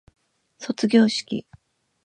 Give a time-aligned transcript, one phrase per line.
[0.57, 1.45] 卒業式